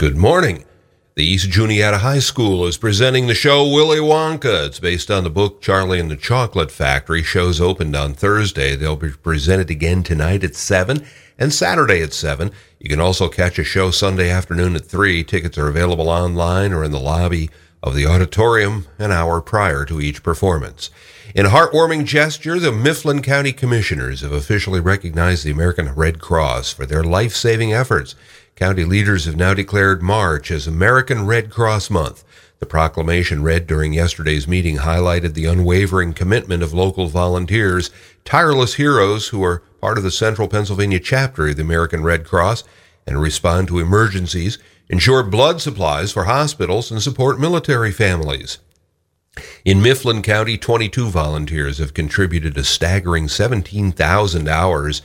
[0.00, 0.64] Good morning.
[1.14, 4.68] The East Juniata High School is presenting the show Willy Wonka.
[4.68, 7.22] It's based on the book Charlie and the Chocolate Factory.
[7.22, 8.76] Shows opened on Thursday.
[8.76, 11.04] They'll be presented again tonight at 7
[11.38, 12.50] and Saturday at 7.
[12.78, 15.22] You can also catch a show Sunday afternoon at 3.
[15.22, 17.50] Tickets are available online or in the lobby
[17.82, 20.90] of the auditorium an hour prior to each performance.
[21.34, 26.72] In a heartwarming gesture, the Mifflin County Commissioners have officially recognized the American Red Cross
[26.72, 28.14] for their life saving efforts.
[28.56, 32.24] County leaders have now declared March as American Red Cross Month.
[32.58, 37.90] The proclamation read during yesterday's meeting highlighted the unwavering commitment of local volunteers,
[38.24, 42.64] tireless heroes who are part of the Central Pennsylvania chapter of the American Red Cross
[43.06, 44.58] and respond to emergencies,
[44.90, 48.58] ensure blood supplies for hospitals, and support military families.
[49.64, 55.00] In Mifflin County, 22 volunteers have contributed a staggering 17,000 hours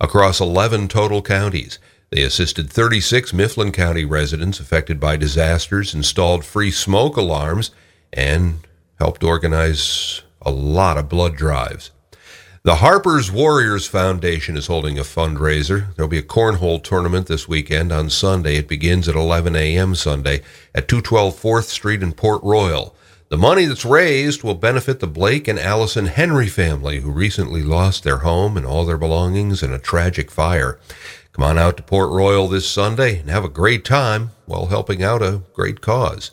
[0.00, 1.78] across 11 total counties.
[2.10, 7.70] They assisted 36 Mifflin County residents affected by disasters, installed free smoke alarms,
[8.12, 8.66] and
[8.98, 11.92] helped organize a lot of blood drives.
[12.62, 15.94] The Harper's Warriors Foundation is holding a fundraiser.
[15.94, 18.56] There'll be a cornhole tournament this weekend on Sunday.
[18.56, 19.94] It begins at 11 a.m.
[19.94, 20.42] Sunday
[20.74, 22.94] at 212 4th Street in Port Royal.
[23.30, 28.04] The money that's raised will benefit the Blake and Allison Henry family, who recently lost
[28.04, 30.78] their home and all their belongings in a tragic fire.
[31.32, 35.02] Come on out to Port Royal this Sunday and have a great time while helping
[35.02, 36.32] out a great cause.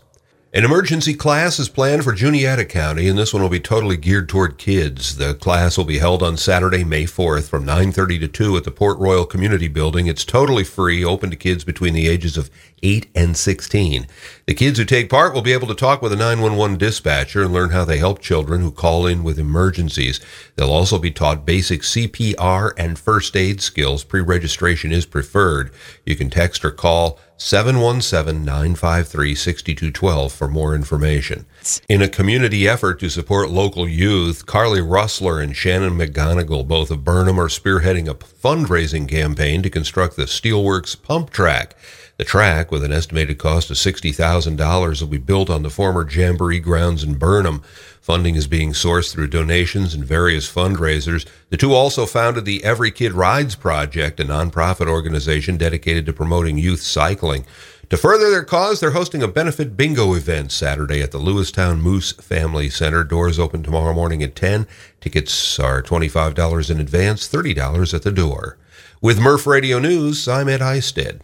[0.54, 4.30] An emergency class is planned for Juniata County, and this one will be totally geared
[4.30, 5.18] toward kids.
[5.18, 8.72] The class will be held on Saturday, May 4th from 9.30 to 2 at the
[8.72, 10.08] Port Royal Community Building.
[10.08, 12.50] It's totally free, open to kids between the ages of
[12.82, 14.08] 8 and 16.
[14.46, 17.52] The kids who take part will be able to talk with a 911 dispatcher and
[17.52, 20.22] learn how they help children who call in with emergencies.
[20.56, 24.06] They'll also be taught basic CPR and first aid skills.
[24.06, 25.74] Pre-registration is preferred.
[26.06, 31.46] You can text or call 717-953-6212 for more information.
[31.88, 37.04] In a community effort to support local youth, Carly Russler and Shannon McGonigal, both of
[37.04, 41.76] Burnham, are spearheading a fundraising campaign to construct the Steelworks pump track.
[42.18, 46.60] The track, with an estimated cost of $60,000, will be built on the former Jamboree
[46.60, 47.62] grounds in Burnham.
[48.08, 51.28] Funding is being sourced through donations and various fundraisers.
[51.50, 56.58] The two also founded the Every Kid Rides Project, a nonprofit organization dedicated to promoting
[56.58, 57.46] youth cycling.
[57.90, 62.14] To further their cause, they're hosting a benefit bingo event Saturday at the Lewistown Moose
[62.14, 63.04] Family Center.
[63.04, 64.68] Doors open tomorrow morning at 10.
[65.02, 68.58] Tickets are $25 in advance, $30 at the door.
[69.02, 71.20] With Merf Radio News, I'm Ed Heisted.